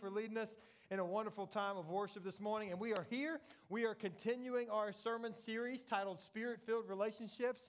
[0.00, 0.54] For leading us
[0.92, 2.70] in a wonderful time of worship this morning.
[2.70, 3.40] And we are here.
[3.68, 7.62] We are continuing our sermon series titled Spirit Filled Relationships.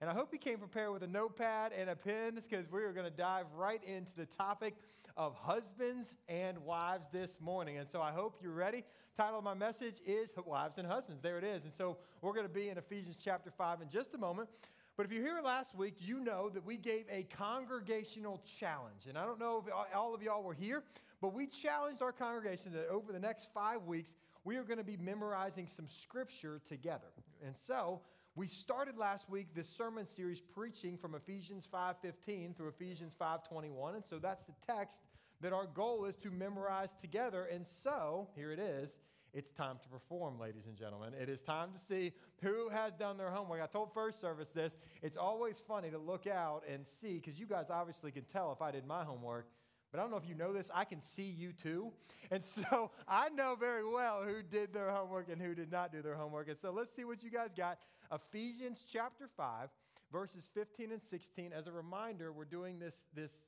[0.00, 2.92] And I hope you came prepared with a notepad and a pen because we are
[2.92, 4.76] going to dive right into the topic
[5.16, 7.76] of husbands and wives this morning.
[7.76, 8.84] And so I hope you're ready.
[9.16, 11.20] Title of my message is Wives and Husbands.
[11.20, 11.64] There it is.
[11.64, 14.48] And so we're going to be in Ephesians chapter 5 in just a moment.
[14.96, 19.06] But if you're here last week, you know that we gave a congregational challenge.
[19.08, 20.84] And I don't know if all of y'all were here,
[21.20, 24.14] but we challenged our congregation that over the next five weeks,
[24.44, 27.08] we are going to be memorizing some scripture together.
[27.44, 28.02] And so
[28.36, 33.96] we started last week this sermon series preaching from Ephesians 5:15 through Ephesians 5:21.
[33.96, 34.98] And so that's the text
[35.40, 37.46] that our goal is to memorize together.
[37.46, 38.94] And so here it is
[39.34, 41.12] it's time to perform, ladies and gentlemen.
[41.20, 43.60] It is time to see who has done their homework.
[43.60, 44.72] I told first service this.
[45.02, 48.62] It's always funny to look out and see, because you guys obviously can tell if
[48.62, 49.46] I did my homework.
[49.90, 51.92] But I don't know if you know this, I can see you too.
[52.30, 56.00] And so I know very well who did their homework and who did not do
[56.00, 56.48] their homework.
[56.48, 57.78] And so let's see what you guys got.
[58.12, 59.68] Ephesians chapter 5,
[60.12, 61.52] verses 15 and 16.
[61.52, 63.44] As a reminder, we're doing this, this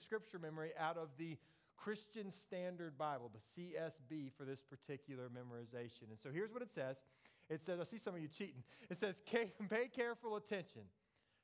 [0.00, 1.36] scripture memory out of the
[1.78, 6.10] Christian Standard Bible, the CSB, for this particular memorization.
[6.10, 6.96] And so here's what it says
[7.48, 8.62] it says, I see some of you cheating.
[8.90, 9.22] It says,
[9.70, 10.82] pay careful attention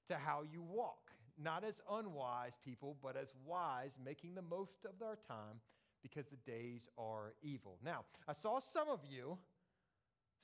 [0.08, 1.12] to how you walk,
[1.42, 5.60] not as unwise people, but as wise, making the most of their time
[6.02, 7.78] because the days are evil.
[7.82, 9.38] Now, I saw some of you.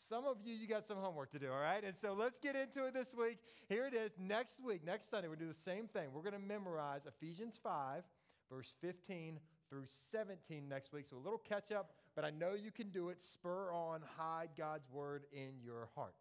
[0.08, 1.84] Some of you, you got some homework to do, all right?
[1.84, 3.36] And so let's get into it this week.
[3.68, 4.12] Here it is.
[4.18, 6.08] Next week, next Sunday, we're going to do the same thing.
[6.14, 8.02] We're going to memorize Ephesians 5,
[8.50, 9.38] verse 15
[9.70, 11.06] through 17 next week.
[11.08, 13.22] So a little catch up, but I know you can do it.
[13.22, 16.14] Spur on, hide God's word in your heart.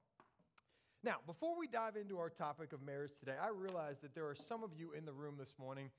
[1.04, 4.36] Now, before we dive into our topic of marriage today, I realize that there are
[4.36, 5.90] some of you in the room this morning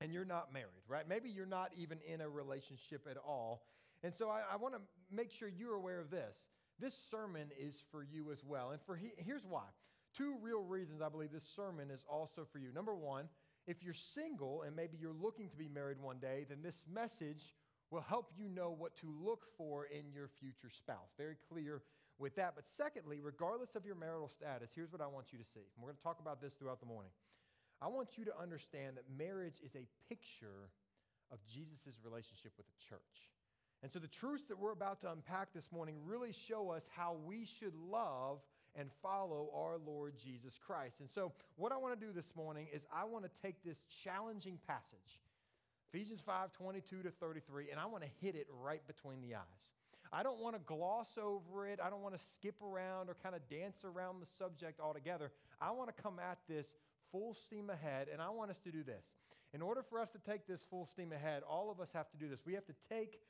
[0.00, 1.08] and you're not married, right?
[1.08, 3.62] Maybe you're not even in a relationship at all.
[4.02, 4.80] And so I, I want to
[5.14, 6.36] make sure you're aware of this.
[6.80, 8.70] This sermon is for you as well.
[8.70, 9.64] And for he, here's why.
[10.16, 12.72] Two real reasons I believe this sermon is also for you.
[12.74, 13.26] Number one,
[13.66, 17.54] if you're single and maybe you're looking to be married one day, then this message
[17.90, 21.12] will help you know what to look for in your future spouse.
[21.18, 21.82] Very clear
[22.18, 22.54] with that.
[22.56, 25.60] But secondly, regardless of your marital status, here's what I want you to see.
[25.60, 27.12] And we're going to talk about this throughout the morning.
[27.80, 30.70] I want you to understand that marriage is a picture
[31.32, 33.30] of Jesus' relationship with the church.
[33.82, 37.16] And so the truths that we're about to unpack this morning really show us how
[37.26, 38.38] we should love
[38.76, 41.00] and follow our Lord Jesus Christ.
[41.00, 43.78] And so what I want to do this morning is I want to take this
[44.02, 45.20] challenging passage,
[45.92, 49.72] Ephesians 5 22 to 33, and I want to hit it right between the eyes.
[50.12, 51.80] I don't want to gloss over it.
[51.82, 55.32] I don't want to skip around or kind of dance around the subject altogether.
[55.60, 56.66] I want to come at this
[57.10, 59.04] full steam ahead, and I want us to do this.
[59.54, 62.16] In order for us to take this full steam ahead, all of us have to
[62.16, 62.40] do this.
[62.44, 63.20] We have to take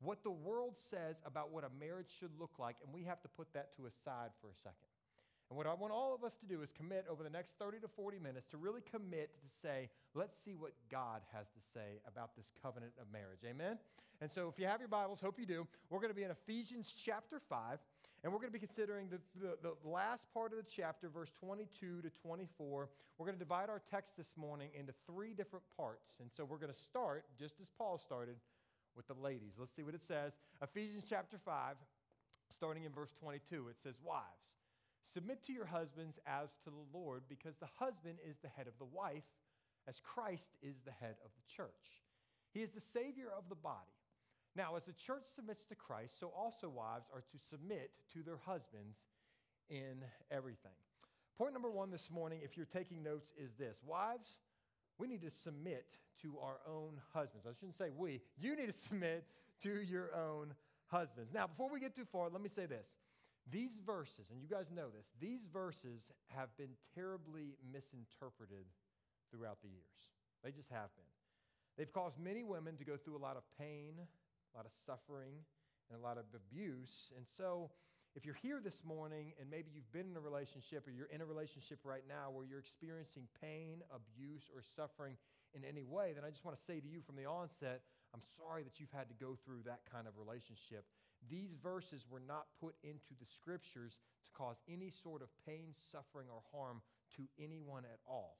[0.00, 3.28] what the world says about what a marriage should look like, and we have to
[3.28, 4.88] put that to a side for a second.
[5.50, 7.80] And what I want all of us to do is commit over the next 30
[7.80, 11.98] to 40 minutes to really commit to say, let's see what God has to say
[12.06, 13.40] about this covenant of marriage.
[13.44, 13.76] Amen?
[14.20, 16.30] And so if you have your Bibles, hope you do, we're going to be in
[16.30, 17.78] Ephesians chapter 5,
[18.22, 21.30] and we're going to be considering the, the, the last part of the chapter, verse
[21.40, 22.88] 22 to 24.
[23.18, 26.14] We're going to divide our text this morning into three different parts.
[26.20, 28.36] And so we're going to start, just as Paul started,
[28.96, 29.54] with the ladies.
[29.58, 30.32] Let's see what it says.
[30.62, 31.76] Ephesians chapter 5,
[32.50, 34.24] starting in verse 22, it says, Wives,
[35.12, 38.74] submit to your husbands as to the Lord, because the husband is the head of
[38.78, 39.24] the wife,
[39.88, 42.02] as Christ is the head of the church.
[42.52, 43.96] He is the Savior of the body.
[44.56, 48.38] Now, as the church submits to Christ, so also wives are to submit to their
[48.44, 48.98] husbands
[49.68, 50.74] in everything.
[51.38, 54.38] Point number one this morning, if you're taking notes, is this Wives,
[55.00, 55.86] we need to submit
[56.22, 57.46] to our own husbands.
[57.48, 59.24] I shouldn't say we, you need to submit
[59.62, 60.52] to your own
[60.88, 61.30] husbands.
[61.32, 62.88] Now, before we get too far, let me say this.
[63.50, 68.68] These verses, and you guys know this, these verses have been terribly misinterpreted
[69.32, 69.96] throughout the years.
[70.44, 71.08] They just have been.
[71.78, 75.32] They've caused many women to go through a lot of pain, a lot of suffering,
[75.88, 77.12] and a lot of abuse.
[77.16, 77.70] And so,
[78.16, 81.20] if you're here this morning and maybe you've been in a relationship or you're in
[81.20, 85.14] a relationship right now where you're experiencing pain, abuse, or suffering
[85.54, 88.22] in any way, then I just want to say to you from the onset, I'm
[88.34, 90.82] sorry that you've had to go through that kind of relationship.
[91.30, 96.26] These verses were not put into the scriptures to cause any sort of pain, suffering,
[96.26, 96.82] or harm
[97.14, 98.38] to anyone at all.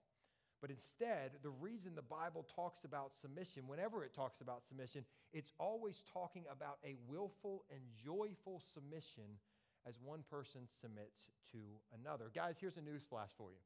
[0.60, 5.52] But instead, the reason the Bible talks about submission, whenever it talks about submission, it's
[5.58, 9.38] always talking about a willful and joyful submission
[9.86, 11.58] as one person submits to
[12.00, 12.30] another.
[12.34, 13.62] Guys, here's a news flash for you.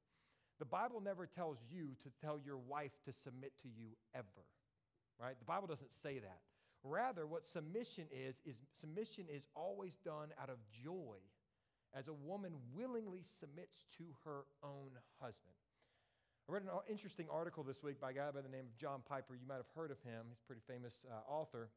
[0.59, 4.47] The Bible never tells you to tell your wife to submit to you ever,
[5.21, 5.39] right?
[5.39, 6.41] The Bible doesn't say that.
[6.85, 11.17] Rather, what submission is, is submission is always done out of joy
[11.97, 14.91] as a woman willingly submits to her own
[15.21, 15.55] husband.
[16.49, 19.01] I read an interesting article this week by a guy by the name of John
[19.09, 19.35] Piper.
[19.35, 20.29] You might have heard of him.
[20.29, 21.71] He's a pretty famous uh, author.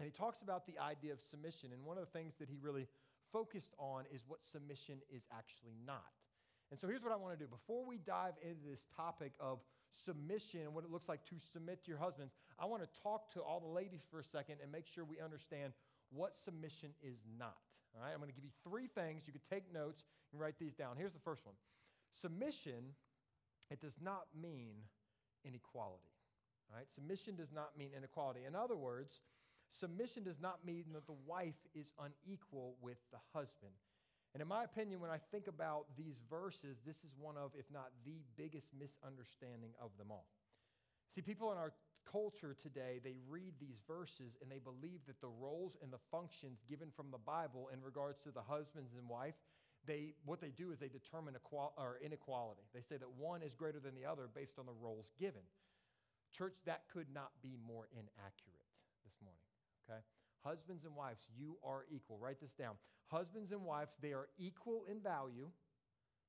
[0.00, 1.70] And he talks about the idea of submission.
[1.72, 2.88] And one of the things that he really
[3.32, 6.12] focused on is what submission is actually not.
[6.70, 7.50] And so here's what I want to do.
[7.50, 9.58] Before we dive into this topic of
[10.04, 13.32] submission and what it looks like to submit to your husbands, I want to talk
[13.34, 15.72] to all the ladies for a second and make sure we understand
[16.10, 17.58] what submission is not.
[17.94, 19.24] All right, I'm going to give you three things.
[19.26, 20.94] You can take notes and write these down.
[20.96, 21.54] Here's the first one
[22.20, 22.94] Submission
[23.70, 24.74] it does not mean
[25.44, 26.10] inequality.
[26.72, 26.86] Right?
[26.94, 28.40] Submission does not mean inequality.
[28.46, 29.20] In other words,
[29.70, 33.72] submission does not mean that the wife is unequal with the husband.
[34.34, 37.66] And in my opinion, when I think about these verses, this is one of, if
[37.72, 40.26] not the biggest misunderstanding of them all.
[41.14, 41.72] See, people in our
[42.10, 46.62] culture today, they read these verses and they believe that the roles and the functions
[46.68, 49.34] given from the Bible in regards to the husbands and wife
[49.86, 52.62] they, what they do is they determine equal, or inequality.
[52.74, 55.42] They say that one is greater than the other based on the roles given.
[56.36, 58.59] Church, that could not be more inaccurate
[59.90, 60.00] okay?
[60.44, 62.18] Husbands and wives, you are equal.
[62.18, 62.74] Write this down.
[63.08, 65.48] Husbands and wives, they are equal in value,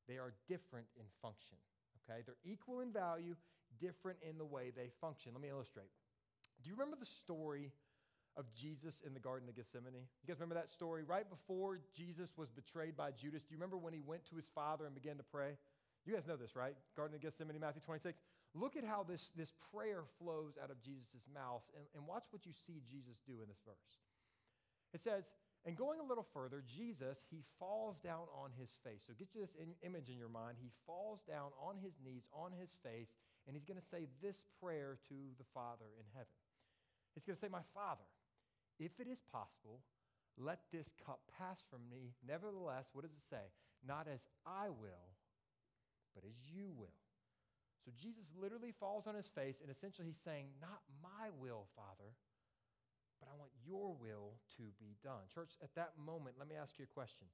[0.08, 1.58] they are different in function,
[2.04, 2.22] okay?
[2.26, 3.36] They're equal in value,
[3.80, 5.32] different in the way they function.
[5.34, 5.90] Let me illustrate.
[6.64, 7.72] Do you remember the story
[8.36, 9.94] of Jesus in the Garden of Gethsemane?
[9.94, 11.04] You guys remember that story?
[11.04, 14.46] Right before Jesus was betrayed by Judas, do you remember when he went to his
[14.56, 15.54] father and began to pray?
[16.06, 16.74] You guys know this, right?
[16.96, 18.18] Garden of Gethsemane, Matthew 26.
[18.54, 22.46] Look at how this, this prayer flows out of Jesus' mouth, and, and watch what
[22.46, 23.96] you see Jesus do in this verse.
[24.94, 25.24] It says,
[25.64, 29.06] and going a little further, Jesus, he falls down on his face.
[29.06, 30.58] So get you this in, image in your mind.
[30.60, 33.14] He falls down on his knees, on his face,
[33.46, 36.34] and he's going to say this prayer to the Father in heaven.
[37.14, 38.10] He's going to say, My Father,
[38.80, 39.86] if it is possible,
[40.38, 42.18] let this cup pass from me.
[42.26, 43.54] Nevertheless, what does it say?
[43.86, 45.14] Not as I will,
[46.16, 47.01] but as you will.
[47.84, 52.14] So Jesus literally falls on his face, and essentially he's saying, Not my will, Father,
[53.20, 55.26] but I want your will to be done.
[55.34, 57.28] Church, at that moment, let me ask you a question.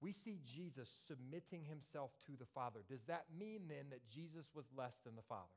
[0.00, 2.80] We see Jesus submitting himself to the Father.
[2.88, 5.52] Does that mean then that Jesus was less than the Father?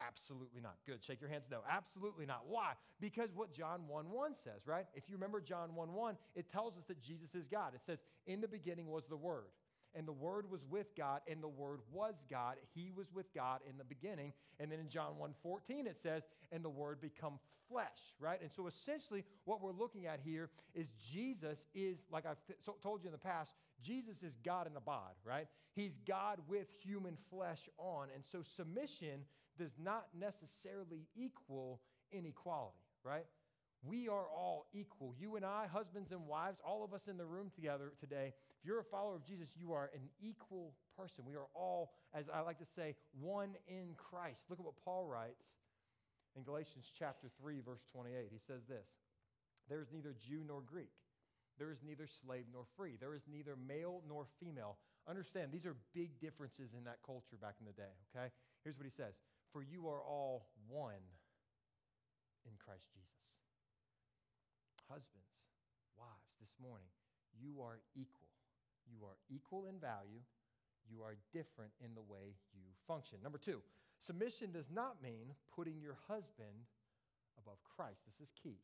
[0.00, 0.76] Absolutely not.
[0.86, 1.02] Good.
[1.02, 1.46] Shake your hands.
[1.50, 2.42] No, absolutely not.
[2.48, 2.72] Why?
[3.00, 4.86] Because what John 1 1 says, right?
[4.94, 7.74] If you remember John 1 1, it tells us that Jesus is God.
[7.74, 9.50] It says, In the beginning was the Word,
[9.94, 12.56] and the Word was with God, and the Word was God.
[12.74, 14.32] He was with God in the beginning.
[14.58, 18.40] And then in John 1 14, it says, And the Word become flesh, right?
[18.40, 22.38] And so essentially, what we're looking at here is Jesus is, like I've
[22.82, 23.52] told you in the past,
[23.82, 25.46] Jesus is God in a bod, right?
[25.74, 28.08] He's God with human flesh on.
[28.14, 29.24] And so submission
[29.58, 31.80] does not necessarily equal
[32.12, 33.24] inequality, right?
[33.84, 35.14] We are all equal.
[35.18, 38.32] You and I, husbands and wives, all of us in the room together today,
[38.62, 41.26] if you're a follower of Jesus, you are an equal person.
[41.26, 44.46] We are all, as I like to say, one in Christ.
[44.48, 45.58] Look at what Paul writes
[46.38, 48.30] in Galatians chapter 3, verse 28.
[48.30, 48.86] He says this
[49.68, 50.94] There is neither Jew nor Greek,
[51.58, 54.78] there is neither slave nor free, there is neither male nor female.
[55.10, 58.30] Understand, these are big differences in that culture back in the day, okay?
[58.62, 59.18] Here's what he says
[59.50, 61.02] for you are all one
[62.46, 63.10] in Christ Jesus.
[64.86, 65.34] Husbands,
[65.98, 66.86] wives, this morning,
[67.34, 68.21] you are equal.
[68.92, 70.20] You are equal in value.
[70.90, 73.18] You are different in the way you function.
[73.22, 73.62] Number two,
[73.98, 76.68] submission does not mean putting your husband
[77.38, 78.04] above Christ.
[78.04, 78.58] This is key.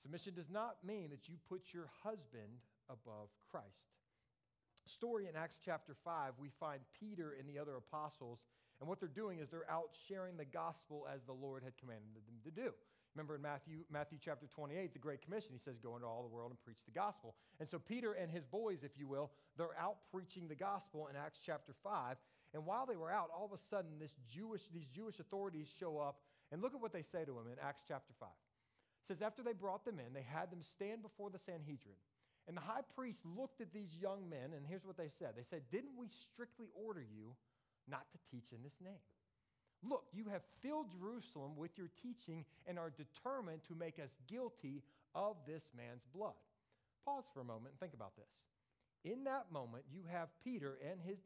[0.00, 3.90] Submission does not mean that you put your husband above Christ.
[4.86, 8.38] Story in Acts chapter 5, we find Peter and the other apostles
[8.80, 12.14] and what they're doing is they're out sharing the gospel as the Lord had commanded
[12.14, 12.72] them to do.
[13.16, 16.28] Remember in Matthew, Matthew chapter 28, the Great Commission, he says, Go into all the
[16.28, 17.34] world and preach the gospel.
[17.58, 21.16] And so Peter and his boys, if you will, they're out preaching the gospel in
[21.16, 22.16] Acts chapter 5.
[22.52, 25.96] And while they were out, all of a sudden, this Jewish, these Jewish authorities show
[25.98, 26.20] up,
[26.52, 28.28] and look at what they say to him in Acts chapter 5.
[28.28, 31.96] It says, After they brought them in, they had them stand before the Sanhedrin.
[32.46, 35.48] And the high priest looked at these young men, and here's what they said They
[35.48, 37.32] said, Didn't we strictly order you
[37.88, 39.00] not to teach in this name.
[39.82, 44.82] Look, you have filled Jerusalem with your teaching and are determined to make us guilty
[45.14, 46.34] of this man's blood.
[47.04, 48.30] Pause for a moment and think about this.
[49.04, 51.20] In that moment, you have Peter and his,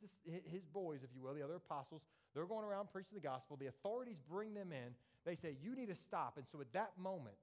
[0.44, 2.02] his boys, if you will, the other apostles.
[2.34, 3.56] They're going around preaching the gospel.
[3.56, 4.92] The authorities bring them in.
[5.24, 6.36] They say, You need to stop.
[6.36, 7.36] And so at that moment,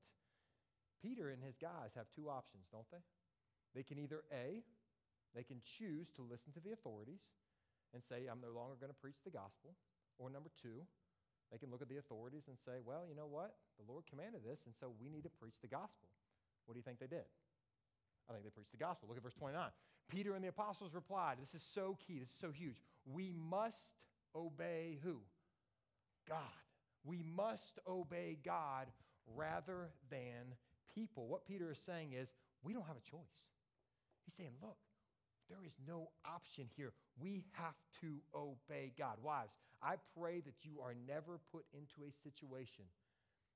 [1.02, 3.02] Peter and his guys have two options, don't they?
[3.74, 4.62] They can either A,
[5.36, 7.22] they can choose to listen to the authorities
[7.94, 9.74] and say, I'm no longer going to preach the gospel.
[10.18, 10.86] Or number two,
[11.52, 13.56] They can look at the authorities and say, well, you know what?
[13.80, 16.10] The Lord commanded this, and so we need to preach the gospel.
[16.66, 17.24] What do you think they did?
[18.30, 19.08] I think they preached the gospel.
[19.08, 19.70] Look at verse 29.
[20.10, 22.76] Peter and the apostles replied, This is so key, this is so huge.
[23.06, 23.96] We must
[24.36, 25.20] obey who?
[26.28, 26.40] God.
[27.06, 28.88] We must obey God
[29.36, 30.56] rather than
[30.94, 31.28] people.
[31.28, 32.34] What Peter is saying is,
[32.64, 33.22] we don't have a choice.
[34.26, 34.76] He's saying, look,
[35.50, 36.94] there is no option here.
[37.20, 39.18] We have to obey God.
[39.24, 42.86] Wives, I pray that you are never put into a situation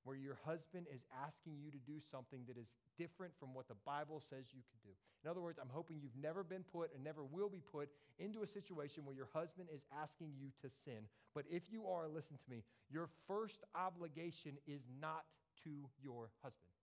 [0.04, 2.68] where your husband is asking you to do something that is
[2.98, 4.94] different from what the Bible says you can do.
[5.24, 8.42] In other words, I'm hoping you've never been put and never will be put into
[8.42, 11.06] a situation where your husband is asking you to sin.
[11.36, 15.26] But if you are, listen to me, your first obligation is not
[15.64, 15.70] to
[16.02, 16.74] your husband.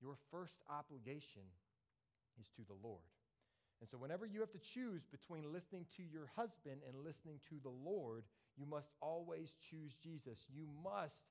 [0.00, 1.42] Your first obligation
[2.38, 3.13] is to the Lord.
[3.84, 7.60] And so, whenever you have to choose between listening to your husband and listening to
[7.60, 8.24] the Lord,
[8.56, 10.40] you must always choose Jesus.
[10.48, 11.28] You must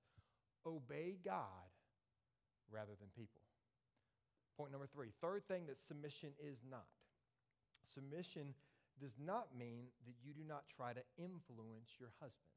[0.62, 1.65] obey God
[2.69, 3.41] rather than people.
[4.53, 6.86] Point number three third thing that submission is not.
[7.89, 8.53] Submission
[9.01, 12.53] does not mean that you do not try to influence your husband.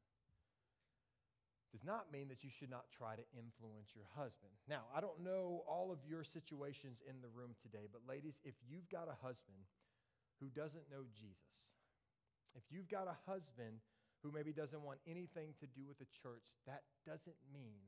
[1.72, 4.52] Does not mean that you should not try to influence your husband.
[4.68, 8.52] Now, I don't know all of your situations in the room today, but ladies, if
[8.68, 9.64] you've got a husband
[10.40, 11.56] who doesn't know Jesus,
[12.56, 13.84] if you've got a husband
[14.24, 17.84] who maybe doesn't want anything to do with the church, that doesn't mean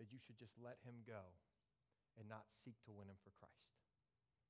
[0.00, 1.22] that you should just let him go
[2.16, 3.70] and not seek to win him for Christ.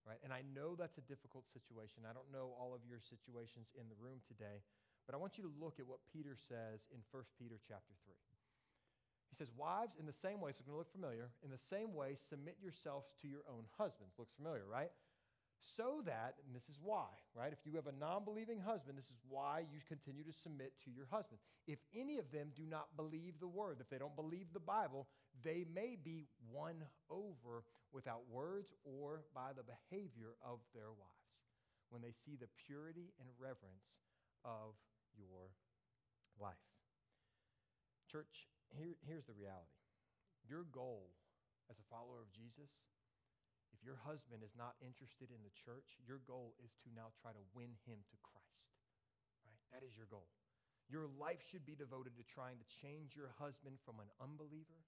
[0.04, 0.20] Right?
[0.20, 2.04] And I know that's a difficult situation.
[2.04, 4.60] I don't know all of your situations in the room today,
[5.08, 8.12] but I want you to look at what Peter says in 1 Peter chapter 3.
[9.32, 11.58] He says, Wives, in the same way, so it's going to look familiar, in the
[11.58, 14.14] same way, submit yourselves to your own husbands.
[14.14, 14.92] Looks familiar, right?
[15.76, 17.52] So that, and this is why, right?
[17.52, 20.90] If you have a non believing husband, this is why you continue to submit to
[20.90, 21.40] your husband.
[21.66, 25.08] If any of them do not believe the word, if they don't believe the Bible,
[25.42, 31.36] they may be won over without words or by the behavior of their wives
[31.88, 33.96] when they see the purity and reverence
[34.44, 34.76] of
[35.16, 35.54] your
[36.36, 36.60] life.
[38.10, 39.78] Church, here, here's the reality
[40.44, 41.08] your goal
[41.70, 42.68] as a follower of Jesus
[43.84, 47.44] your husband is not interested in the church, your goal is to now try to
[47.52, 48.64] win him to Christ.
[49.44, 49.60] Right?
[49.76, 50.26] That is your goal.
[50.88, 54.80] Your life should be devoted to trying to change your husband from an unbeliever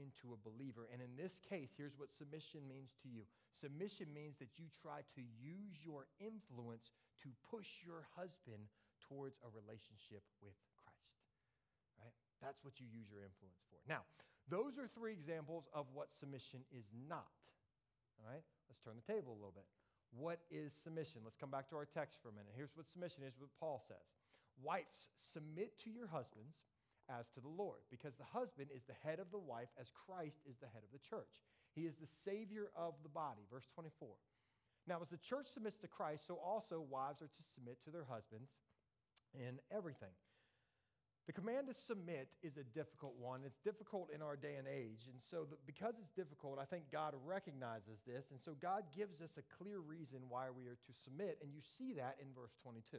[0.00, 0.88] into a believer.
[0.92, 3.28] And in this case, here's what submission means to you
[3.60, 8.64] submission means that you try to use your influence to push your husband
[9.04, 11.20] towards a relationship with Christ.
[12.00, 12.16] Right?
[12.40, 13.76] That's what you use your influence for.
[13.84, 14.08] Now,
[14.48, 17.28] those are three examples of what submission is not.
[18.20, 19.64] All right, let's turn the table a little bit.
[20.12, 21.24] What is submission?
[21.24, 22.52] Let's come back to our text for a minute.
[22.52, 24.04] Here's what submission is, what Paul says.
[24.60, 26.60] Wives, submit to your husbands
[27.08, 30.44] as to the Lord, because the husband is the head of the wife, as Christ
[30.44, 31.40] is the head of the church.
[31.74, 33.42] He is the Savior of the body.
[33.50, 34.08] Verse 24.
[34.86, 38.04] Now, as the church submits to Christ, so also wives are to submit to their
[38.04, 38.50] husbands
[39.34, 40.12] in everything.
[41.30, 43.46] The command to submit is a difficult one.
[43.46, 45.06] It's difficult in our day and age.
[45.06, 48.34] And so, the, because it's difficult, I think God recognizes this.
[48.34, 51.38] And so, God gives us a clear reason why we are to submit.
[51.38, 52.98] And you see that in verse 22.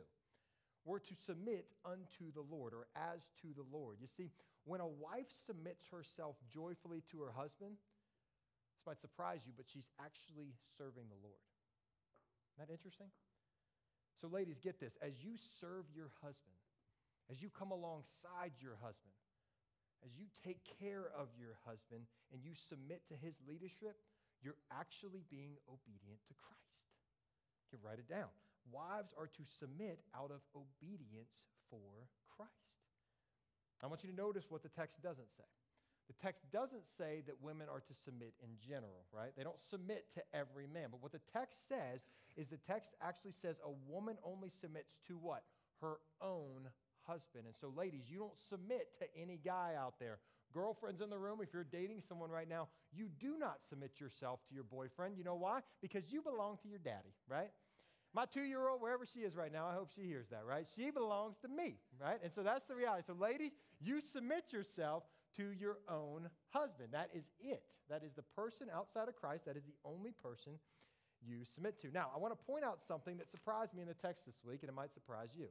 [0.88, 4.00] We're to submit unto the Lord or as to the Lord.
[4.00, 4.32] You see,
[4.64, 9.92] when a wife submits herself joyfully to her husband, this might surprise you, but she's
[10.00, 11.44] actually serving the Lord.
[12.56, 13.12] Isn't that interesting?
[14.24, 14.96] So, ladies, get this.
[15.04, 16.61] As you serve your husband,
[17.32, 19.16] as you come alongside your husband,
[20.04, 22.04] as you take care of your husband
[22.36, 23.96] and you submit to his leadership,
[24.44, 26.76] you're actually being obedient to Christ.
[27.64, 28.28] You can write it down.
[28.68, 31.32] Wives are to submit out of obedience
[31.70, 32.52] for Christ.
[33.80, 35.48] I want you to notice what the text doesn't say.
[36.10, 39.32] The text doesn't say that women are to submit in general, right?
[39.38, 40.90] They don't submit to every man.
[40.92, 42.04] But what the text says
[42.36, 45.44] is the text actually says a woman only submits to what?
[45.80, 46.68] Her own
[47.08, 47.46] husband.
[47.46, 50.20] And so, ladies, you don't submit to any guy out there.
[50.54, 54.40] Girlfriends in the room, if you're dating someone right now, you do not submit yourself
[54.50, 55.18] to your boyfriend.
[55.18, 55.60] You know why?
[55.82, 57.52] Because you belong to your daddy, right?
[58.14, 60.66] My two year old, wherever she is right now, I hope she hears that, right?
[60.76, 62.20] She belongs to me, right?
[62.22, 63.04] And so that's the reality.
[63.08, 65.04] So, ladies, you submit yourself
[65.38, 66.90] to your own husband.
[66.92, 67.64] That is it.
[67.90, 69.46] That is the person outside of Christ.
[69.46, 70.54] That is the only person
[71.26, 71.92] you submit to.
[71.92, 74.60] Now, I want to point out something that surprised me in the text this week,
[74.62, 75.48] and it might surprise you.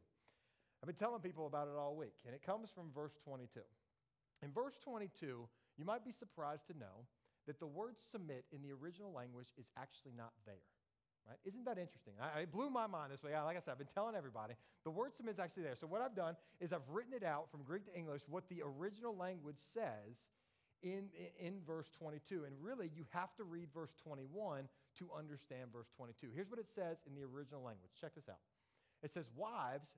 [0.82, 3.60] I've been telling people about it all week, and it comes from verse 22.
[4.42, 5.46] In verse 22,
[5.76, 7.04] you might be surprised to know
[7.46, 10.64] that the word submit in the original language is actually not there.
[11.28, 11.38] Right?
[11.44, 12.14] Isn't that interesting?
[12.20, 13.32] I, it blew my mind this way.
[13.37, 14.54] Like I said, I've been telling everybody.
[14.84, 15.76] The word submit is actually there.
[15.76, 18.62] So what I've done is I've written it out from Greek to English what the
[18.64, 20.32] original language says
[20.82, 22.44] in, in, in verse 22.
[22.46, 24.64] And really, you have to read verse 21
[24.99, 26.28] to understand verse 22.
[26.34, 27.92] Here's what it says in the original language.
[28.00, 28.40] Check this out.
[29.02, 29.88] It says, Wives,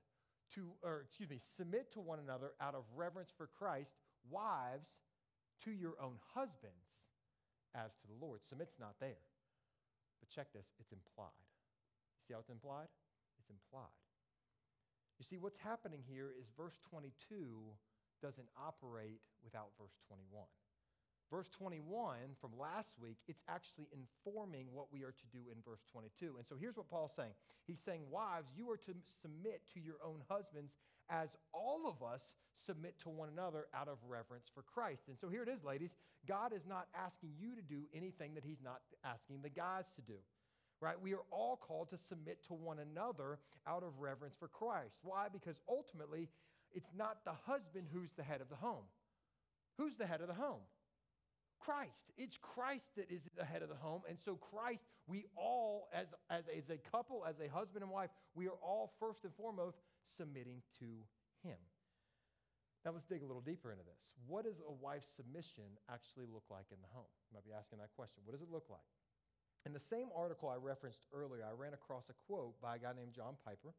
[0.55, 3.91] to, or excuse me, submit to one another out of reverence for Christ.
[4.29, 4.87] Wives,
[5.65, 6.87] to your own husbands
[7.75, 8.41] as to the Lord.
[8.47, 9.23] Submit's not there.
[10.19, 11.35] But check this, it's implied.
[11.35, 12.87] You see how it's implied?
[13.39, 13.91] It's implied.
[15.19, 17.11] You see, what's happening here is verse 22
[18.21, 20.47] doesn't operate without verse 21.
[21.33, 25.81] Verse 21 from last week, it's actually informing what we are to do in verse
[25.91, 26.37] 22.
[26.37, 27.33] And so here's what Paul's saying
[27.65, 30.73] He's saying, Wives, you are to submit to your own husbands
[31.09, 32.21] as all of us
[32.67, 35.09] submit to one another out of reverence for Christ.
[35.09, 35.89] And so here it is, ladies.
[36.27, 40.03] God is not asking you to do anything that He's not asking the guys to
[40.03, 40.21] do.
[40.81, 41.01] Right?
[41.01, 45.01] We are all called to submit to one another out of reverence for Christ.
[45.01, 45.29] Why?
[45.33, 46.29] Because ultimately,
[46.71, 48.85] it's not the husband who's the head of the home.
[49.79, 50.61] Who's the head of the home?
[51.63, 52.11] Christ.
[52.17, 54.01] It's Christ that is the head of the home.
[54.07, 58.09] And so, Christ, we all, as, as, as a couple, as a husband and wife,
[58.35, 59.79] we are all first and foremost
[60.17, 60.87] submitting to
[61.43, 61.57] Him.
[62.83, 64.03] Now, let's dig a little deeper into this.
[64.27, 67.07] What does a wife's submission actually look like in the home?
[67.31, 68.27] You might be asking that question.
[68.27, 68.83] What does it look like?
[69.63, 72.91] In the same article I referenced earlier, I ran across a quote by a guy
[72.91, 73.71] named John Piper,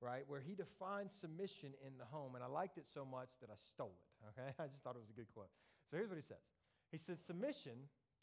[0.00, 3.52] right, where he defined submission in the home, and I liked it so much that
[3.52, 4.56] I stole it, okay?
[4.56, 5.52] I just thought it was a good quote.
[5.92, 6.40] So here's what he says
[6.90, 7.72] He says, Submission,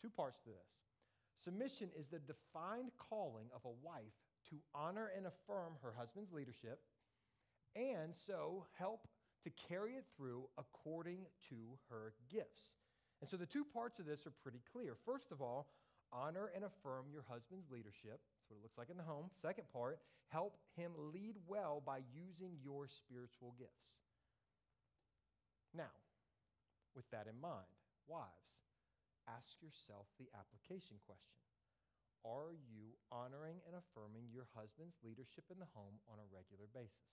[0.01, 0.69] two parts to this.
[1.43, 4.17] Submission is the defined calling of a wife
[4.49, 6.79] to honor and affirm her husband's leadership
[7.75, 9.07] and so help
[9.43, 11.19] to carry it through according
[11.49, 12.71] to her gifts.
[13.21, 14.95] And so the two parts of this are pretty clear.
[15.05, 15.67] First of all,
[16.11, 18.19] honor and affirm your husband's leadership.
[18.23, 19.29] That's what it looks like in the home.
[19.41, 23.99] Second part, help him lead well by using your spiritual gifts.
[25.75, 25.91] Now,
[26.95, 27.67] with that in mind,
[28.05, 28.53] wives,
[29.25, 31.41] ask yourself the application question
[32.25, 37.11] Are you honoring and affirming your husband's leadership in the home on a regular basis?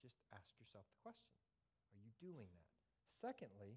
[0.00, 1.36] Just ask yourself the question
[1.92, 2.70] Are you doing that?
[3.20, 3.76] Secondly,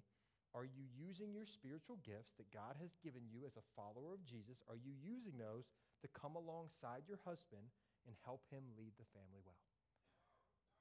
[0.54, 4.22] are you using your spiritual gifts that God has given you as a follower of
[4.22, 4.62] Jesus?
[4.70, 5.66] Are you using those
[5.98, 7.66] to come alongside your husband
[8.06, 9.58] and help him lead the family well?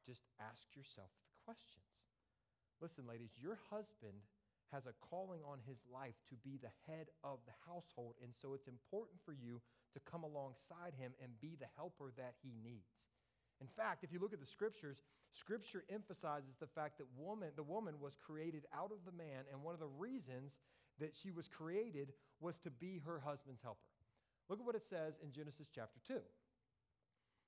[0.06, 1.90] Just ask yourself the questions.
[2.78, 4.22] Listen, ladies, your husband
[4.72, 8.54] has a calling on his life to be the head of the household, and so
[8.54, 9.62] it's important for you
[9.94, 13.04] to come alongside him and be the helper that he needs.
[13.62, 14.98] In fact, if you look at the scriptures,
[15.32, 19.62] scripture emphasizes the fact that woman, the woman was created out of the man, and
[19.62, 20.58] one of the reasons
[21.00, 23.80] that she was created was to be her husband's helper.
[24.50, 26.20] Look at what it says in Genesis chapter 2.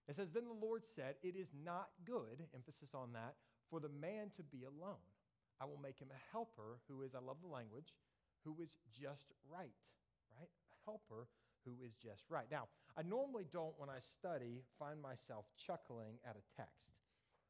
[0.08, 3.36] It says, Then the Lord said, It is not good, emphasis on that,
[3.70, 5.02] for the man to be alone.
[5.62, 7.94] I will make him a helper who is, I love the language,
[8.44, 9.76] who is just right,
[10.38, 10.50] right?
[10.72, 11.28] A helper
[11.66, 12.46] who is just right.
[12.52, 16.94] Now, I normally don't, when I study, find myself chuckling at a text.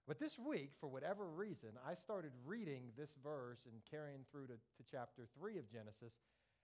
[0.07, 4.53] But this week, for whatever reason, I started reading this verse and carrying through to,
[4.53, 6.13] to chapter 3 of Genesis,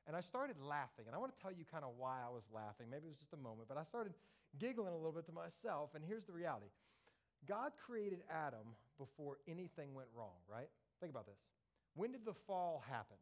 [0.07, 1.05] and I started laughing.
[1.07, 2.87] And I want to tell you kind of why I was laughing.
[2.89, 4.13] Maybe it was just a moment, but I started
[4.57, 5.93] giggling a little bit to myself.
[5.93, 6.69] And here's the reality
[7.47, 10.69] God created Adam before anything went wrong, right?
[11.01, 11.39] Think about this.
[11.95, 13.17] When did the fall happen?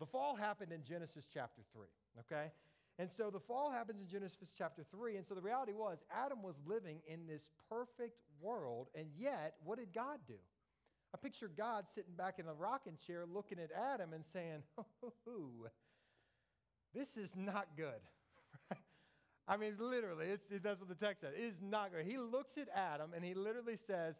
[0.00, 1.86] The fall happened in Genesis chapter 3,
[2.20, 2.50] okay?
[2.98, 5.16] And so the fall happens in Genesis chapter 3.
[5.16, 8.88] And so the reality was, Adam was living in this perfect world.
[8.94, 10.34] And yet, what did God do?
[11.12, 14.62] I picture God sitting back in a rocking chair looking at Adam and saying,
[15.28, 15.66] Ooh,
[16.92, 18.00] this is not good.
[19.48, 21.34] I mean, literally, it's, that's what the text says.
[21.36, 22.04] It is not good.
[22.04, 24.16] He looks at Adam and he literally says,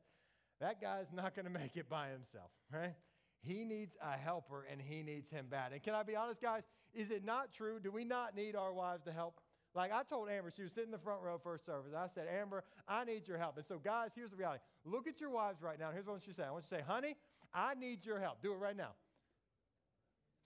[0.64, 2.94] That guy's not going to make it by himself, right?
[3.42, 5.72] He needs a helper and he needs him bad.
[5.72, 6.62] And can I be honest, guys?
[6.94, 7.78] Is it not true?
[7.78, 9.42] Do we not need our wives to help?
[9.74, 11.92] Like I told Amber, she was sitting in the front row first service.
[11.94, 13.58] I said, Amber, I need your help.
[13.58, 14.60] And so, guys, here's the reality.
[14.86, 15.90] Look at your wives right now.
[15.92, 16.46] Here's what I want you to say.
[16.46, 17.16] I want you to say, honey,
[17.52, 18.40] I need your help.
[18.40, 18.92] Do it right now.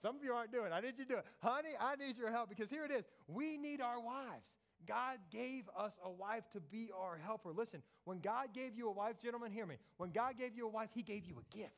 [0.03, 0.75] Some of you aren't doing it.
[0.75, 1.27] I need you to do it.
[1.39, 3.05] Honey, I need your help because here it is.
[3.29, 4.51] We need our wives.
[4.87, 7.53] God gave us a wife to be our helper.
[7.53, 9.77] Listen, when God gave you a wife, gentlemen, hear me.
[9.97, 11.73] When God gave you a wife, He gave you a gift.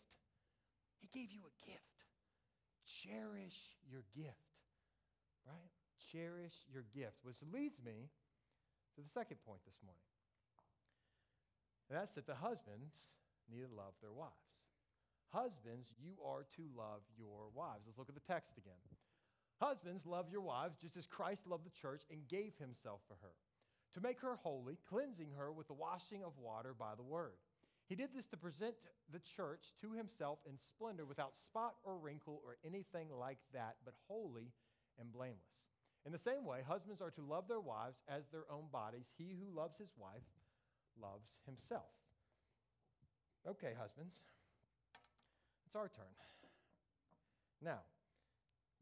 [1.01, 1.81] He gave you a gift.
[2.85, 3.57] Cherish
[3.91, 4.37] your gift
[5.47, 5.71] right?
[6.13, 8.11] Cherish your gift, which leads me
[8.97, 10.03] to the second point this morning.
[11.89, 12.95] And that's that the husbands
[13.51, 14.35] need to love their wives.
[15.31, 17.87] Husbands, you are to love your wives.
[17.87, 18.79] Let's look at the text again.
[19.61, 23.35] Husbands, love your wives just as Christ loved the church and gave himself for her,
[23.95, 27.37] to make her holy, cleansing her with the washing of water by the word.
[27.87, 28.75] He did this to present
[29.13, 33.95] the church to himself in splendor without spot or wrinkle or anything like that, but
[34.09, 34.53] holy
[34.99, 35.41] and blameless.
[36.07, 39.13] In the same way, husbands are to love their wives as their own bodies.
[39.19, 40.25] He who loves his wife
[41.01, 41.91] loves himself.
[43.47, 44.15] Okay, husbands,
[45.67, 46.07] it's our turn.
[47.63, 47.81] Now,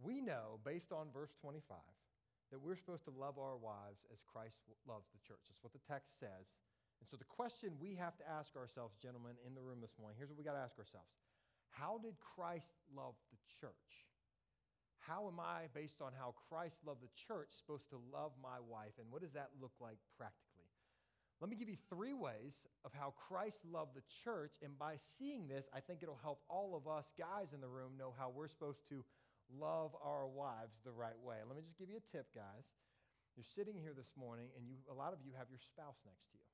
[0.02, 1.76] we know, based on verse 25,
[2.50, 4.56] that we're supposed to love our wives as Christ
[4.86, 5.42] loves the church.
[5.50, 6.48] That's what the text says.
[6.98, 10.16] And so the question we have to ask ourselves, gentlemen, in the room this morning,
[10.18, 11.10] here's what we got to ask ourselves
[11.70, 14.08] How did Christ love the church?
[14.98, 18.92] How am I, based on how Christ loved the church, supposed to love my wife?
[18.98, 20.68] And what does that look like practically?
[21.40, 24.58] Let me give you three ways of how Christ loved the church.
[24.60, 27.92] And by seeing this, I think it'll help all of us guys in the room
[27.96, 29.04] know how we're supposed to
[29.52, 31.36] love our wives the right way.
[31.46, 32.68] Let me just give you a tip, guys.
[33.36, 36.26] You're sitting here this morning, and you, a lot of you have your spouse next
[36.32, 36.48] to you,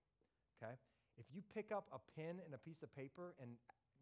[0.60, 0.74] okay?
[1.16, 3.50] If you pick up a pen and a piece of paper and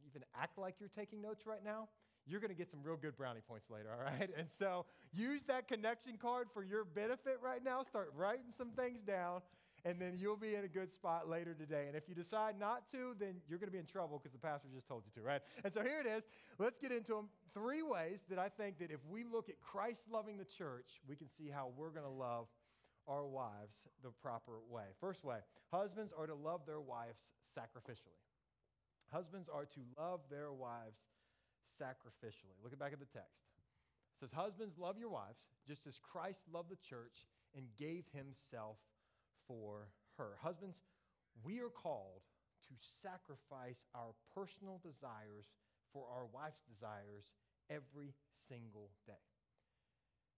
[0.04, 1.88] even act like you're taking notes right now,
[2.26, 4.30] you're going to get some real good brownie points later, all right?
[4.36, 7.82] And so use that connection card for your benefit right now.
[7.84, 9.42] Start writing some things down
[9.84, 11.86] and then you'll be in a good spot later today.
[11.88, 14.38] And if you decide not to, then you're going to be in trouble because the
[14.38, 15.40] pastor just told you to, right?
[15.64, 16.22] And so here it is.
[16.58, 17.28] Let's get into them.
[17.52, 21.16] Three ways that I think that if we look at Christ loving the church, we
[21.16, 22.46] can see how we're going to love
[23.08, 24.84] our wives the proper way.
[25.00, 25.38] First way,
[25.72, 27.18] husbands are to love their wives
[27.58, 28.22] sacrificially.
[29.10, 31.00] Husbands are to love their wives
[31.80, 32.54] sacrificially.
[32.62, 33.42] Look back at the text.
[34.14, 38.76] It says, Husbands, love your wives, just as Christ loved the church and gave himself
[39.46, 40.36] for her.
[40.42, 40.76] Husbands,
[41.44, 42.22] we are called
[42.68, 45.46] to sacrifice our personal desires
[45.92, 47.24] for our wife's desires
[47.70, 48.14] every
[48.48, 49.12] single day.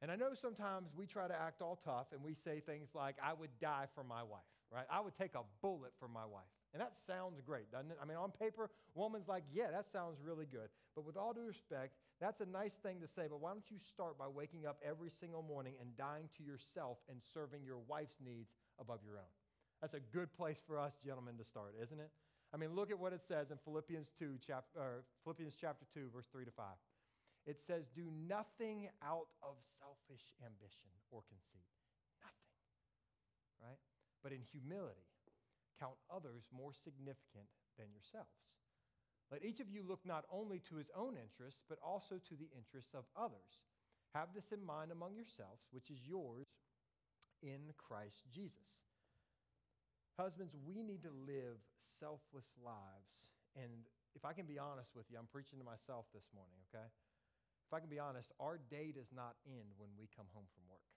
[0.02, 3.16] And I know sometimes we try to act all tough and we say things like,
[3.22, 4.84] I would die for my wife, right?
[4.90, 6.50] I would take a bullet for my wife.
[6.74, 7.98] And that sounds great, doesn't it?
[8.02, 10.68] I mean, on paper, woman's like, yeah, that sounds really good.
[10.96, 13.78] But with all due respect, that's a nice thing to say, but why don't you
[13.78, 18.18] start by waking up every single morning and dying to yourself and serving your wife's
[18.24, 19.32] needs above your own.
[19.80, 22.10] That's a good place for us gentlemen to start, isn't it?
[22.52, 26.26] I mean, look at what it says in Philippians 2, chapter, Philippians chapter 2, verse
[26.30, 26.64] 3 to 5.
[27.46, 31.68] It says, Do nothing out of selfish ambition or conceit.
[32.22, 32.54] Nothing.
[33.60, 33.82] Right?
[34.22, 35.04] But in humility,
[35.76, 38.32] count others more significant than yourselves.
[39.32, 42.48] Let each of you look not only to his own interests, but also to the
[42.54, 43.66] interests of others.
[44.14, 46.43] Have this in mind among yourselves, which is yours
[47.44, 48.72] in Christ Jesus.
[50.16, 51.60] Husbands, we need to live
[52.00, 53.12] selfless lives.
[53.60, 53.84] And
[54.16, 56.88] if I can be honest with you, I'm preaching to myself this morning, okay?
[57.68, 60.64] If I can be honest, our day does not end when we come home from
[60.72, 60.88] work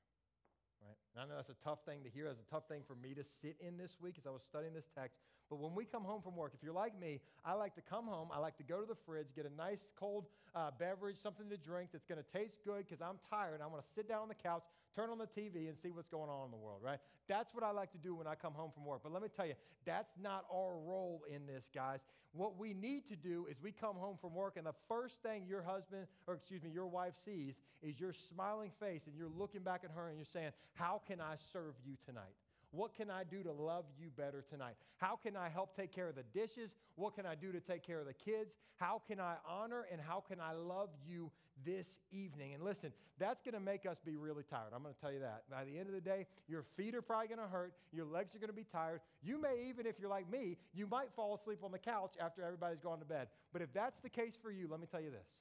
[0.82, 0.98] right?
[1.14, 2.28] And I know that's a tough thing to hear.
[2.28, 4.74] That's a tough thing for me to sit in this week as I was studying
[4.74, 5.18] this text.
[5.50, 8.06] But when we come home from work, if you're like me, I like to come
[8.06, 8.30] home.
[8.34, 11.58] I like to go to the fridge, get a nice cold uh, beverage, something to
[11.58, 13.62] drink that's going to taste good because I'm tired.
[13.64, 14.64] I want to sit down on the couch,
[14.98, 16.98] turn on the TV, and see what's going on in the world, right?
[17.30, 19.02] That's what I like to do when I come home from work.
[19.04, 19.54] But let me tell you,
[19.86, 22.00] that's not our role in this, guys.
[22.34, 25.46] What we need to do is we come home from work, and the first thing
[25.48, 29.62] your husband, or excuse me, your wife sees is your smiling face, and you're looking
[29.62, 32.34] back at her and you're saying, How can I serve you tonight?
[32.72, 34.76] What can I do to love you better tonight?
[34.98, 36.76] How can I help take care of the dishes?
[36.96, 38.52] What can I do to take care of the kids?
[38.76, 41.32] How can I honor and how can I love you
[41.66, 42.54] this evening?
[42.54, 44.74] And listen, that's going to make us be really tired.
[44.76, 45.44] I'm going to tell you that.
[45.50, 47.74] By the end of the day, your feet are probably going to hurt.
[47.92, 49.02] Your legs are going to be tired.
[49.24, 52.44] You may even, if you're like me, you might fall asleep on the couch after
[52.44, 53.28] everybody's gone to bed.
[53.54, 55.38] But if that's the case for you, let me tell you this.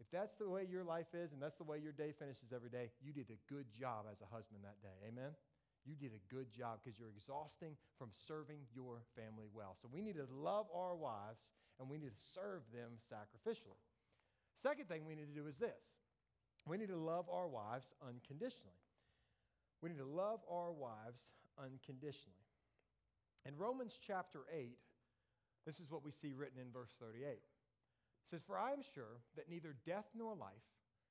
[0.00, 2.70] If that's the way your life is and that's the way your day finishes every
[2.70, 4.98] day, you did a good job as a husband that day.
[5.06, 5.30] Amen?
[5.86, 9.76] You did a good job because you're exhausting from serving your family well.
[9.82, 11.42] So we need to love our wives
[11.78, 13.78] and we need to serve them sacrificially.
[14.60, 15.80] Second thing we need to do is this
[16.66, 18.82] we need to love our wives unconditionally.
[19.82, 21.20] We need to love our wives
[21.58, 22.46] unconditionally.
[23.44, 24.78] In Romans chapter 8,
[25.66, 27.26] this is what we see written in verse 38.
[27.26, 27.40] It
[28.30, 30.62] says, For I am sure that neither death nor life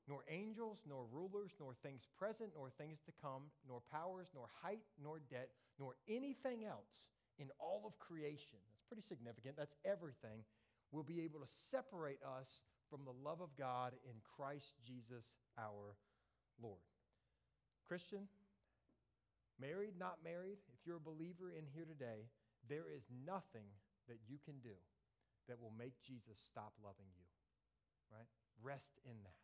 [0.07, 4.83] nor angels, nor rulers, nor things present, nor things to come, nor powers, nor height,
[5.01, 8.59] nor depth, nor anything else in all of creation.
[8.71, 9.55] That's pretty significant.
[9.57, 10.43] That's everything.
[10.91, 12.47] Will be able to separate us
[12.91, 15.95] from the love of God in Christ Jesus our
[16.59, 16.83] Lord.
[17.87, 18.27] Christian,
[19.55, 22.27] married, not married, if you're a believer in here today,
[22.67, 23.71] there is nothing
[24.11, 24.75] that you can do
[25.47, 27.27] that will make Jesus stop loving you.
[28.11, 28.27] Right?
[28.59, 29.43] Rest in that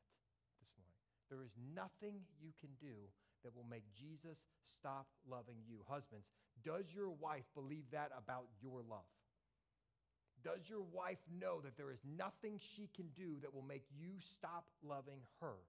[0.60, 1.00] this morning.
[1.32, 3.08] There is nothing you can do
[3.48, 5.88] that will make Jesus stop loving you.
[5.88, 6.28] Husbands,
[6.68, 9.08] does your wife believe that about your love?
[10.48, 14.16] Does your wife know that there is nothing she can do that will make you
[14.24, 15.60] stop loving her?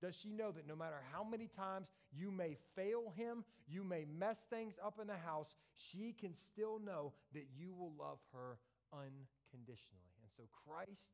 [0.00, 4.06] Does she know that no matter how many times you may fail him, you may
[4.06, 8.62] mess things up in the house, she can still know that you will love her
[8.94, 10.14] unconditionally?
[10.22, 11.10] And so Christ,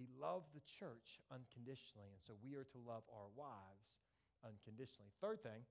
[0.00, 2.16] he loved the church unconditionally.
[2.16, 3.92] And so we are to love our wives
[4.40, 5.12] unconditionally.
[5.20, 5.68] Third thing,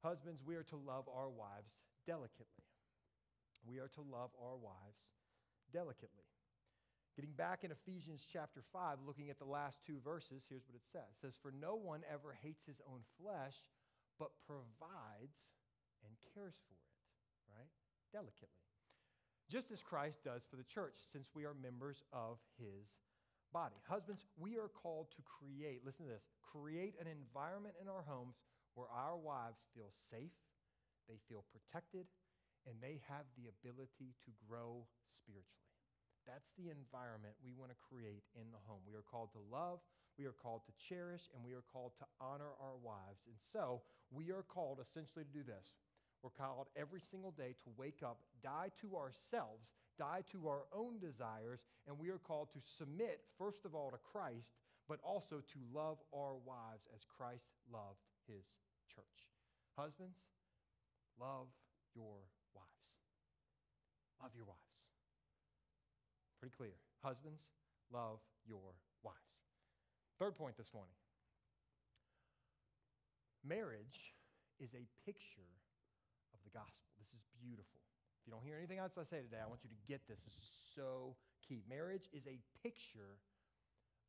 [0.00, 1.76] husbands, we are to love our wives
[2.08, 2.64] delicately.
[3.68, 5.04] We are to love our wives
[5.72, 6.28] delicately.
[7.16, 10.88] Getting back in Ephesians chapter 5, looking at the last two verses, here's what it
[10.92, 11.08] says.
[11.12, 13.52] It says, For no one ever hates his own flesh,
[14.16, 15.36] but provides
[16.04, 16.92] and cares for it,
[17.52, 17.68] right?
[18.12, 18.64] Delicately.
[19.52, 22.88] Just as Christ does for the church, since we are members of his
[23.52, 23.76] body.
[23.84, 28.40] Husbands, we are called to create, listen to this, create an environment in our homes
[28.72, 30.32] where our wives feel safe,
[31.08, 32.08] they feel protected,
[32.64, 34.88] and they have the ability to grow
[35.22, 35.62] spiritually.
[36.26, 38.82] That's the environment we want to create in the home.
[38.86, 39.82] We are called to love,
[40.18, 43.26] we are called to cherish, and we are called to honor our wives.
[43.26, 45.74] And so we are called essentially to do this.
[46.22, 49.66] We're called every single day to wake up, die to ourselves,
[49.98, 53.98] die to our own desires, and we are called to submit, first of all, to
[53.98, 54.54] Christ,
[54.88, 58.46] but also to love our wives as Christ loved his
[58.94, 59.26] church.
[59.76, 60.18] Husbands,
[61.18, 61.48] love
[61.96, 62.22] your
[62.54, 62.86] wives.
[64.22, 64.71] Love your wives.
[66.42, 66.74] Pretty clear.
[67.06, 67.38] Husbands,
[67.94, 68.74] love your
[69.06, 69.38] wives.
[70.18, 70.90] Third point this morning
[73.46, 74.18] marriage
[74.58, 75.54] is a picture
[76.34, 76.82] of the gospel.
[76.98, 77.78] This is beautiful.
[78.18, 80.18] If you don't hear anything else I say today, I want you to get this.
[80.26, 81.14] This is so
[81.46, 81.62] key.
[81.70, 83.22] Marriage is a picture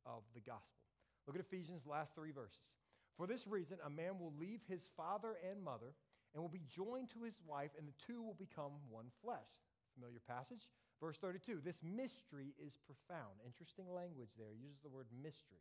[0.02, 0.82] of the gospel.
[1.30, 2.66] Look at Ephesians' last three verses.
[3.14, 5.94] For this reason, a man will leave his father and mother
[6.34, 9.50] and will be joined to his wife, and the two will become one flesh.
[9.94, 10.66] Familiar passage?
[11.04, 13.36] Verse 32 This mystery is profound.
[13.44, 14.56] Interesting language there.
[14.56, 15.60] He uses the word mystery.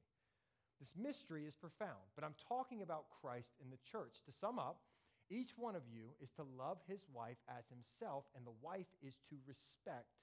[0.79, 4.23] This mystery is profound, but I'm talking about Christ in the church.
[4.23, 4.79] To sum up,
[5.27, 9.19] each one of you is to love his wife as himself, and the wife is
[9.27, 10.15] to respect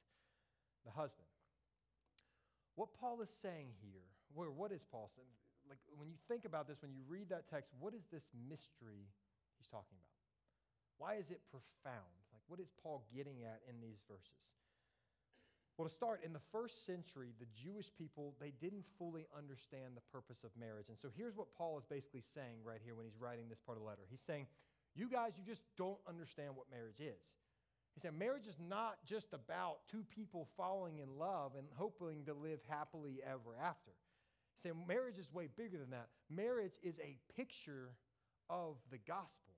[0.89, 1.29] the husband.
[2.81, 5.37] What Paul is saying here, where what is Paul saying?
[5.69, 9.05] Like when you think about this, when you read that text, what is this mystery
[9.61, 10.17] he's talking about?
[10.97, 12.17] Why is it profound?
[12.33, 14.41] Like, what is Paul getting at in these verses?
[15.81, 20.05] Well, to start, in the first century, the Jewish people, they didn't fully understand the
[20.13, 20.91] purpose of marriage.
[20.91, 23.79] And so here's what Paul is basically saying right here when he's writing this part
[23.79, 24.03] of the letter.
[24.11, 24.45] He's saying,
[24.95, 27.25] You guys, you just don't understand what marriage is.
[27.95, 32.35] He said, Marriage is not just about two people falling in love and hoping to
[32.35, 33.97] live happily ever after.
[34.61, 36.09] He said, Marriage is way bigger than that.
[36.29, 37.97] Marriage is a picture
[38.51, 39.57] of the gospel.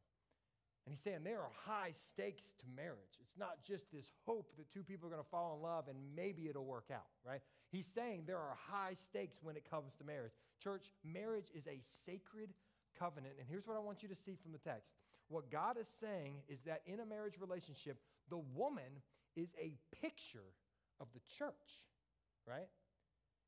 [0.84, 3.14] And he's saying there are high stakes to marriage.
[3.20, 5.96] It's not just this hope that two people are going to fall in love and
[6.16, 7.40] maybe it'll work out, right?
[7.70, 10.32] He's saying there are high stakes when it comes to marriage.
[10.62, 12.50] Church, marriage is a sacred
[12.98, 13.34] covenant.
[13.38, 14.90] And here's what I want you to see from the text.
[15.28, 19.00] What God is saying is that in a marriage relationship, the woman
[19.36, 20.50] is a picture
[21.00, 21.86] of the church,
[22.46, 22.68] right?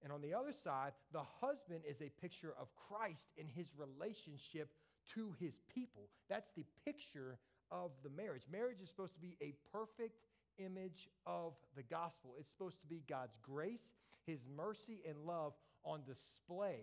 [0.02, 4.70] And on the other side, the husband is a picture of Christ in his relationship
[5.14, 6.08] to his people.
[6.28, 7.38] That's the picture
[7.70, 8.42] of the marriage.
[8.50, 10.20] Marriage is supposed to be a perfect
[10.58, 12.34] image of the gospel.
[12.38, 13.94] It's supposed to be God's grace,
[14.26, 16.80] his mercy, and love on display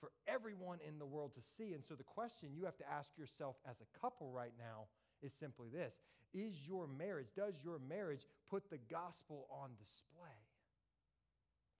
[0.00, 1.72] for everyone in the world to see.
[1.74, 4.86] And so the question you have to ask yourself as a couple right now
[5.22, 5.94] is simply this
[6.34, 10.36] Is your marriage, does your marriage put the gospel on display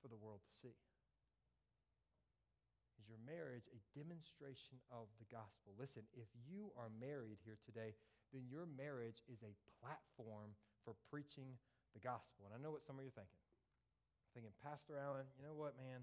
[0.03, 0.75] for the world to see?
[3.07, 5.79] Is your marriage a demonstration of the gospel?
[5.79, 7.95] Listen, if you are married here today,
[8.35, 11.55] then your marriage is a platform for preaching
[11.95, 12.51] the gospel.
[12.51, 13.47] And I know what some of you are thinking.
[14.35, 16.03] Thinking, Pastor Alan, you know what, man?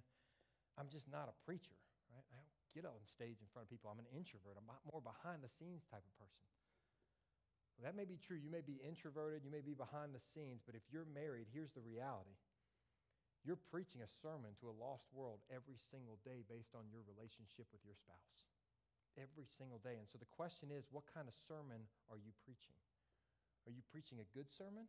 [0.80, 1.76] I'm just not a preacher,
[2.08, 2.24] right?
[2.32, 3.92] I don't get on stage in front of people.
[3.92, 4.56] I'm an introvert.
[4.56, 6.48] I'm more behind the scenes type of person.
[7.76, 8.39] Well, that may be true.
[8.39, 11.76] You may be introverted, you may be behind the scenes, but if you're married, here's
[11.76, 12.39] the reality
[13.44, 17.68] you're preaching a sermon to a lost world every single day based on your relationship
[17.76, 18.40] with your spouse.
[19.20, 20.00] Every single day.
[20.00, 22.80] And so the question is what kind of sermon are you preaching?
[23.68, 24.88] Are you preaching a good sermon?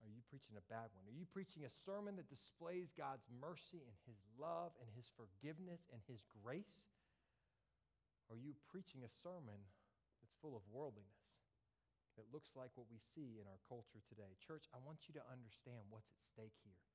[0.00, 1.04] Are you preaching a bad one?
[1.04, 5.84] Are you preaching a sermon that displays God's mercy and His love and His forgiveness
[5.92, 6.80] and His grace?
[8.30, 9.60] Or are you preaching a sermon
[10.22, 11.28] that's full of worldliness
[12.16, 14.32] that looks like what we see in our culture today?
[14.40, 16.87] Church, I want you to understand what's at stake here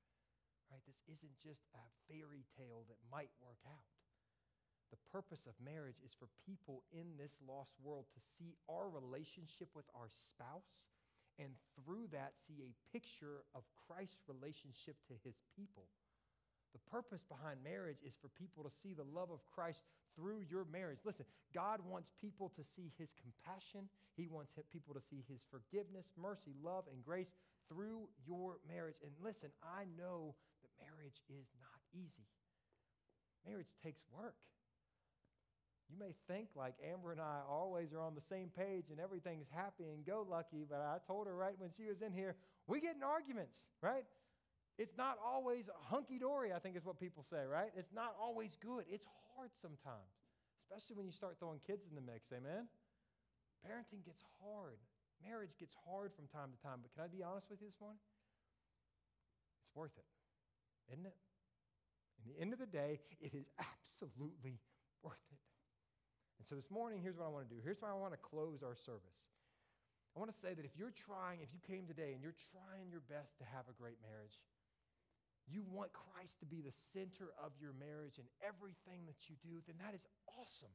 [0.70, 0.82] right?
[0.86, 3.86] This isn't just a fairy tale that might work out.
[4.94, 9.66] the purpose of marriage is for people in this lost world to see our relationship
[9.74, 10.86] with our spouse
[11.38, 15.90] and through that see a picture of Christ's relationship to his people.
[16.74, 19.82] The purpose behind marriage is for people to see the love of Christ
[20.14, 21.02] through your marriage.
[21.04, 23.88] Listen, God wants people to see his compassion.
[24.16, 27.34] He wants people to see his forgiveness, mercy, love, and grace
[27.68, 28.98] through your marriage.
[29.02, 30.34] And listen, I know
[31.04, 32.24] marriage is not easy.
[33.44, 34.40] Marriage takes work.
[35.92, 39.52] You may think like Amber and I always are on the same page and everything's
[39.52, 42.36] happy and go lucky, but I told her right when she was in here,
[42.66, 44.08] we get in arguments, right?
[44.80, 47.68] It's not always hunky dory, I think is what people say, right?
[47.76, 48.88] It's not always good.
[48.88, 49.04] It's
[49.36, 50.08] hard sometimes,
[50.64, 52.64] especially when you start throwing kids in the mix, amen?
[53.60, 54.80] Parenting gets hard.
[55.20, 57.78] Marriage gets hard from time to time, but can I be honest with you this
[57.78, 58.00] morning?
[59.68, 60.08] It's worth it,
[60.92, 61.16] isn't it?
[62.20, 64.60] In the end of the day, it is absolutely
[65.02, 65.42] worth it.
[66.40, 67.60] And so this morning, here's what I want to do.
[67.62, 69.20] Here's why I want to close our service.
[70.14, 72.86] I want to say that if you're trying, if you came today and you're trying
[72.86, 74.38] your best to have a great marriage,
[75.44, 79.60] you want Christ to be the center of your marriage and everything that you do,
[79.66, 80.06] then that is
[80.38, 80.72] awesome.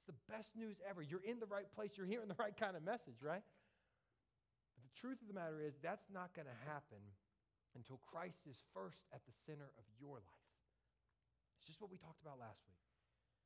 [0.00, 1.04] It's the best news ever.
[1.04, 3.44] You're in the right place, you're hearing the right kind of message, right?
[4.74, 7.04] But the truth of the matter is, that's not going to happen
[7.74, 10.50] until Christ is first at the center of your life.
[11.58, 12.80] It's just what we talked about last week.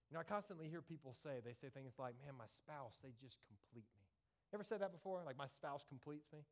[0.08, 3.16] You know, I constantly hear people say, they say things like, man, my spouse, they
[3.18, 4.04] just complete me.
[4.52, 5.24] Ever said that before?
[5.26, 6.44] Like, my spouse completes me?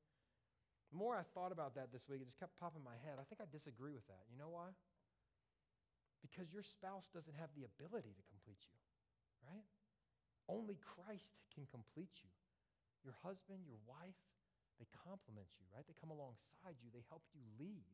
[0.91, 3.17] The more I thought about that this week, it just kept popping in my head.
[3.17, 4.27] I think I disagree with that.
[4.29, 4.75] You know why?
[6.21, 8.79] Because your spouse doesn't have the ability to complete you,
[9.47, 9.65] right?
[10.51, 12.33] Only Christ can complete you.
[13.07, 14.19] Your husband, your wife,
[14.83, 15.87] they complement you, right?
[15.87, 17.87] They come alongside you, they help you lead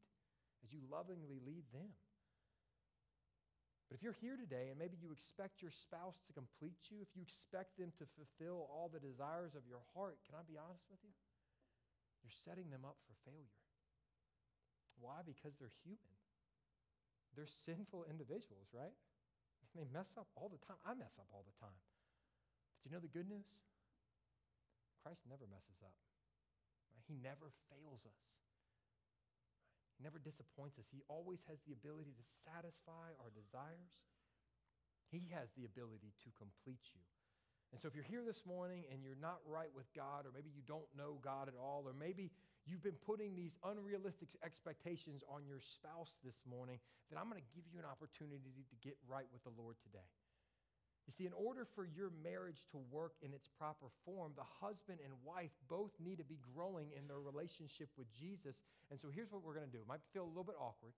[0.64, 1.92] as you lovingly lead them.
[3.92, 7.12] But if you're here today and maybe you expect your spouse to complete you, if
[7.12, 10.88] you expect them to fulfill all the desires of your heart, can I be honest
[10.88, 11.12] with you?
[12.24, 13.60] You're setting them up for failure.
[14.96, 15.20] Why?
[15.24, 16.16] Because they're human.
[17.36, 18.96] They're sinful individuals, right?
[19.76, 20.80] They mess up all the time.
[20.88, 21.76] I mess up all the time.
[21.76, 23.44] But you know the good news?
[25.04, 25.92] Christ never messes up.
[26.98, 27.06] Right?
[27.06, 28.22] He never fails us.
[29.98, 30.86] He never disappoints us.
[30.90, 33.94] He always has the ability to satisfy our desires.
[35.10, 37.02] He has the ability to complete you.
[37.70, 40.48] And so, if you're here this morning and you're not right with God, or maybe
[40.48, 42.32] you don't know God at all, or maybe
[42.64, 46.80] you've been putting these unrealistic expectations on your spouse this morning,
[47.10, 50.08] then I'm going to give you an opportunity to get right with the Lord today.
[51.08, 55.00] You see, in order for your marriage to work in its proper form, the husband
[55.00, 58.60] and wife both need to be growing in their relationship with Jesus.
[58.92, 59.80] And so here's what we're going to do.
[59.80, 60.92] It might feel a little bit awkward,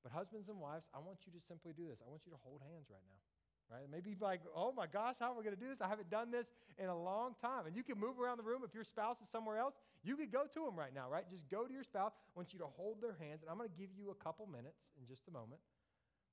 [0.00, 2.00] but husbands and wives, I want you to simply do this.
[2.00, 3.20] I want you to hold hands right now.
[3.68, 3.84] Right?
[3.92, 5.84] Maybe like, oh my gosh, how are we going to do this?
[5.84, 6.46] I haven't done this
[6.80, 7.66] in a long time.
[7.68, 8.62] And you can move around the room.
[8.64, 11.28] If your spouse is somewhere else, you could go to them right now, right?
[11.28, 12.14] Just go to your spouse.
[12.14, 13.42] I want you to hold their hands.
[13.42, 15.60] And I'm going to give you a couple minutes in just a moment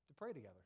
[0.08, 0.62] to pray together.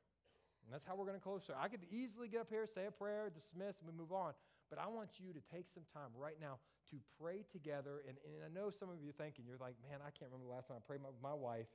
[0.68, 1.48] And that's how we're going to close.
[1.56, 4.36] I could easily get up here, say a prayer, dismiss, and we move on.
[4.68, 6.60] But I want you to take some time right now
[6.92, 8.04] to pray together.
[8.04, 10.44] And, and I know some of you are thinking, you're like, man, I can't remember
[10.44, 11.72] the last time I prayed with my wife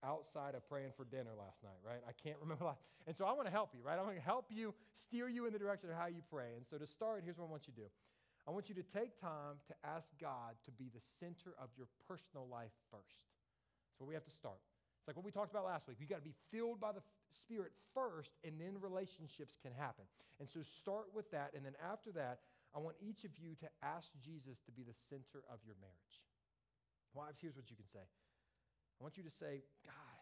[0.00, 2.00] outside of praying for dinner last night, right?
[2.08, 2.64] I can't remember.
[2.64, 2.80] Last.
[3.04, 4.00] And so I want to help you, right?
[4.00, 6.56] I want to help you, steer you in the direction of how you pray.
[6.56, 7.92] And so to start, here's what I want you to do.
[8.48, 11.92] I want you to take time to ask God to be the center of your
[12.08, 13.28] personal life first.
[13.92, 14.64] That's where we have to start.
[15.00, 16.00] It's like what we talked about last week.
[16.00, 20.04] You got to be filled by the Spirit first, and then relationships can happen.
[20.38, 21.52] And so start with that.
[21.54, 22.40] And then after that,
[22.74, 26.16] I want each of you to ask Jesus to be the center of your marriage.
[27.14, 30.20] Wives, here's what you can say I want you to say, God,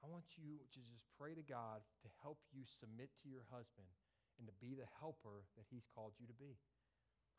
[0.00, 3.88] I want you to just pray to God to help you submit to your husband
[4.38, 6.56] and to be the helper that he's called you to be.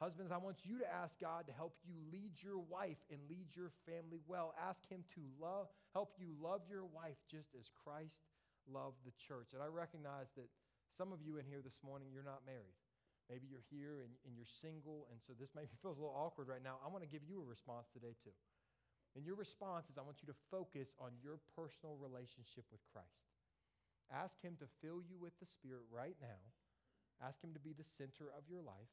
[0.02, 3.54] Husbands, I want you to ask God to help you lead your wife and lead
[3.54, 4.54] your family well.
[4.58, 8.17] Ask him to love, help you love your wife just as Christ
[8.72, 9.52] love the church.
[9.52, 10.48] And I recognize that
[10.96, 12.76] some of you in here this morning, you're not married.
[13.28, 16.52] Maybe you're here and, and you're single, and so this maybe feels a little awkward
[16.52, 16.80] right now.
[16.84, 18.36] I want to give you a response today, too.
[19.16, 23.28] And your response is I want you to focus on your personal relationship with Christ.
[24.12, 26.43] Ask Him to fill you with the Spirit right now.
[27.20, 28.91] Ask Him to be the center of your life.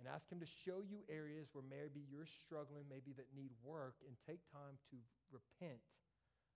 [0.00, 4.00] And ask Him to show you areas where maybe you're struggling, maybe that need work,
[4.04, 4.96] and take time to
[5.32, 5.84] repent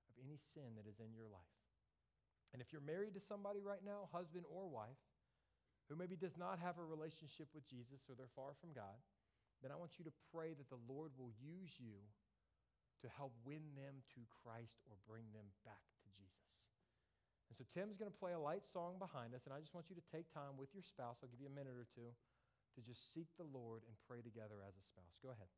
[0.09, 1.58] of any sin that is in your life.
[2.53, 5.01] And if you're married to somebody right now, husband or wife,
[5.89, 8.97] who maybe does not have a relationship with Jesus or they're far from God,
[9.65, 11.99] then I want you to pray that the Lord will use you
[13.03, 16.49] to help win them to Christ or bring them back to Jesus.
[17.49, 19.89] And so Tim's going to play a light song behind us, and I just want
[19.89, 21.25] you to take time with your spouse.
[21.25, 24.61] I'll give you a minute or two to just seek the Lord and pray together
[24.61, 25.17] as a spouse.
[25.25, 25.49] Go ahead.